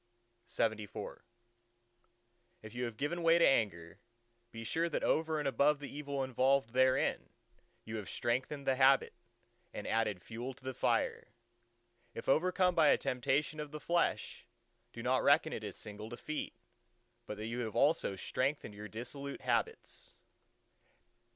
_"LXXV 0.67 1.19
If 2.63 2.73
you 2.73 2.85
have 2.85 2.97
given 2.97 3.21
way 3.21 3.37
to 3.37 3.47
anger, 3.47 3.99
be 4.51 4.63
sure 4.63 4.89
that 4.89 5.03
over 5.03 5.37
and 5.37 5.47
above 5.47 5.77
the 5.77 5.95
evil 5.95 6.23
involved 6.23 6.71
therein, 6.73 7.29
you 7.85 7.97
have 7.97 8.09
strengthened 8.09 8.65
the 8.65 8.77
habit, 8.77 9.13
and 9.75 9.85
added 9.85 10.19
fuel 10.19 10.55
to 10.55 10.63
the 10.63 10.73
fire. 10.73 11.27
If 12.15 12.27
overcome 12.27 12.73
by 12.73 12.87
a 12.87 12.97
temptation 12.97 13.59
of 13.59 13.69
the 13.69 13.79
flesh, 13.79 14.47
do 14.91 15.03
not 15.03 15.21
reckon 15.23 15.53
it 15.53 15.63
a 15.63 15.71
single 15.71 16.09
defeat, 16.09 16.55
but 17.27 17.37
that 17.37 17.45
you 17.45 17.59
have 17.59 17.75
also 17.75 18.15
strengthened 18.15 18.73
your 18.73 18.87
dissolute 18.87 19.41
habits. 19.41 20.15